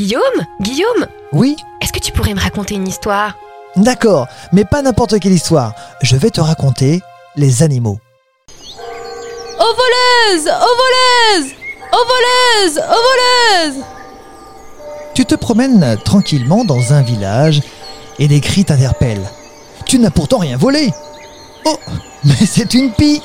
[0.00, 3.34] Guillaume Guillaume Oui Est-ce que tu pourrais me raconter une histoire?
[3.76, 5.74] D'accord, mais pas n'importe quelle histoire.
[6.00, 7.02] Je vais te raconter
[7.36, 7.98] les animaux.
[9.58, 11.52] Aux voleuses Aux voleuses
[11.92, 13.84] Aux voleuses Aux voleuses
[15.12, 17.60] Tu te promènes tranquillement dans un village
[18.18, 19.30] et des cris t'interpellent.
[19.84, 20.94] Tu n'as pourtant rien volé.
[21.66, 21.78] Oh,
[22.24, 23.20] mais c'est une pie.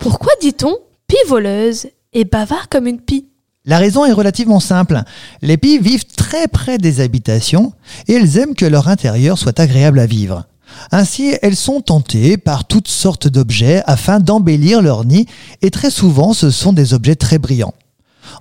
[0.00, 0.76] Pourquoi dit-on
[1.06, 1.86] pie voleuse?
[2.12, 3.26] Et bavard comme une pie
[3.64, 5.02] La raison est relativement simple.
[5.42, 7.72] Les pies vivent très près des habitations
[8.06, 10.46] et elles aiment que leur intérieur soit agréable à vivre.
[10.92, 15.26] Ainsi, elles sont tentées par toutes sortes d'objets afin d'embellir leur nid
[15.62, 17.74] et très souvent ce sont des objets très brillants.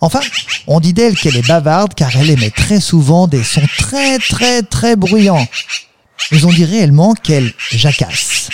[0.02, 0.20] Enfin,
[0.68, 4.62] on dit d'elle qu'elle est bavarde car elle émet très souvent des sons très très
[4.62, 5.48] très bruyants.
[6.31, 8.49] Mais on dit réellement qu'elle jacasse.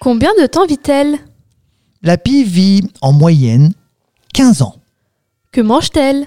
[0.00, 1.18] Combien de temps vit-elle?
[2.02, 3.72] La pie vit en moyenne
[4.36, 4.74] 15 ans.
[5.50, 6.26] Que mange-t-elle?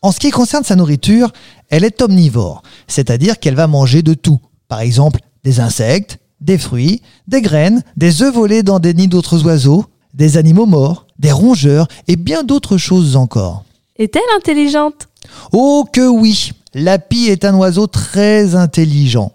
[0.00, 1.34] En ce qui concerne sa nourriture,
[1.68, 4.40] elle est omnivore, c'est-à-dire qu'elle va manger de tout.
[4.68, 9.44] Par exemple, des insectes, des fruits, des graines, des œufs volés dans des nids d'autres
[9.44, 13.64] oiseaux, des animaux morts, des rongeurs et bien d'autres choses encore.
[13.98, 15.08] Est-elle intelligente?
[15.52, 19.32] Oh que oui La pie est un oiseau très intelligent.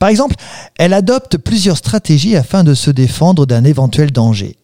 [0.00, 0.34] Par exemple,
[0.78, 4.56] elle adopte plusieurs stratégies afin de se défendre d'un éventuel danger.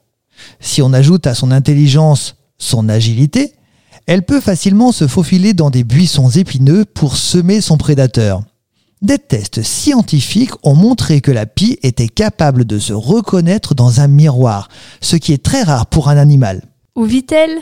[0.58, 3.52] Si on ajoute à son intelligence son agilité,
[4.06, 8.42] elle peut facilement se faufiler dans des buissons épineux pour semer son prédateur.
[9.00, 14.06] Des tests scientifiques ont montré que la pie était capable de se reconnaître dans un
[14.06, 14.68] miroir,
[15.00, 16.62] ce qui est très rare pour un animal.
[16.94, 17.58] Où vit-elle?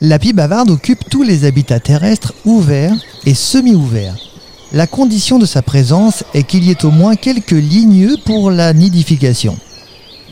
[0.00, 4.16] La pie bavarde occupe tous les habitats terrestres ouverts et semi-ouverts.
[4.72, 8.72] La condition de sa présence est qu'il y ait au moins quelques ligneux pour la
[8.72, 9.56] nidification.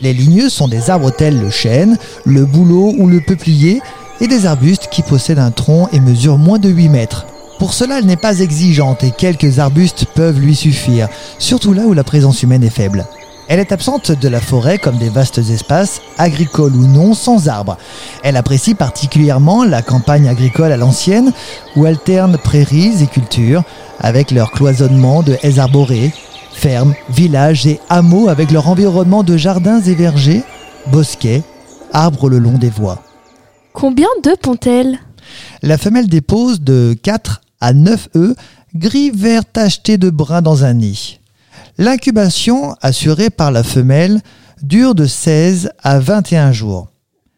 [0.01, 3.81] Les ligneux sont des arbres tels le chêne, le bouleau ou le peuplier
[4.21, 7.25] et des arbustes qui possèdent un tronc et mesurent moins de 8 mètres.
[7.59, 11.93] Pour cela, elle n'est pas exigeante et quelques arbustes peuvent lui suffire, surtout là où
[11.93, 13.05] la présence humaine est faible.
[13.47, 17.77] Elle est absente de la forêt comme des vastes espaces, agricoles ou non, sans arbres.
[18.23, 21.33] Elle apprécie particulièrement la campagne agricole à l'ancienne,
[21.75, 23.63] où alternent prairies et cultures,
[23.99, 26.13] avec leur cloisonnement de haies arborées,
[26.53, 30.43] fermes, villages et hameaux avec leur environnement de jardins et vergers,
[30.87, 31.43] bosquets,
[31.91, 32.99] arbres le long des voies.
[33.81, 34.99] Combien d'œufs pond-elle
[35.63, 38.35] La femelle dépose de 4 à 9 œufs
[38.75, 41.19] gris vert tachetés de brun dans un nid.
[41.79, 44.21] L'incubation assurée par la femelle
[44.61, 46.89] dure de 16 à 21 jours.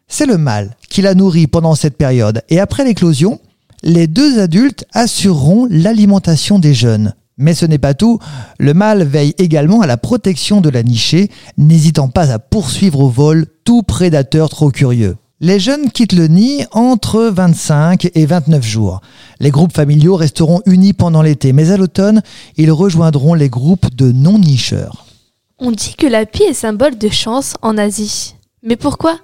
[0.06, 3.40] C'est le mâle qui la nourrit pendant cette période et après l'éclosion,
[3.82, 7.14] les deux adultes assureront l'alimentation des jeunes.
[7.38, 8.18] Mais ce n'est pas tout,
[8.58, 13.08] le mâle veille également à la protection de la nichée, n'hésitant pas à poursuivre au
[13.08, 15.16] vol tout prédateur trop curieux.
[15.46, 19.02] Les jeunes quittent le nid entre 25 et 29 jours.
[19.40, 22.22] Les groupes familiaux resteront unis pendant l'été, mais à l'automne,
[22.56, 25.04] ils rejoindront les groupes de non-nicheurs.
[25.58, 28.36] On dit que la pie est symbole de chance en Asie.
[28.62, 29.18] Mais pourquoi?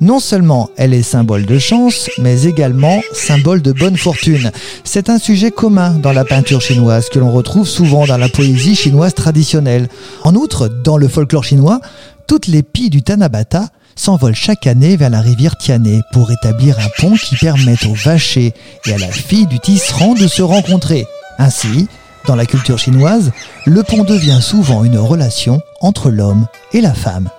[0.00, 4.50] Non seulement elle est symbole de chance, mais également symbole de bonne fortune.
[4.82, 8.74] C'est un sujet commun dans la peinture chinoise que l'on retrouve souvent dans la poésie
[8.74, 9.88] chinoise traditionnelle.
[10.24, 11.80] En outre, dans le folklore chinois,
[12.30, 16.86] toutes les pies du Tanabata s'envolent chaque année vers la rivière Tiané pour établir un
[17.00, 18.54] pont qui permette au vacher
[18.86, 21.08] et à la fille du tisserand de se rencontrer.
[21.38, 21.88] Ainsi,
[22.28, 23.32] dans la culture chinoise,
[23.66, 27.30] le pont devient souvent une relation entre l'homme et la femme.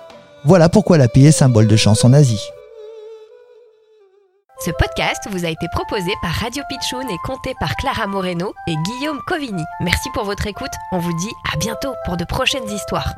[0.44, 2.42] Voilà pourquoi la pie est symbole de chance en Asie.
[4.62, 8.74] Ce podcast vous a été proposé par Radio Pitchoun et compté par Clara Moreno et
[8.74, 9.64] Guillaume Covini.
[9.80, 10.72] Merci pour votre écoute.
[10.92, 13.14] On vous dit à bientôt pour de prochaines histoires.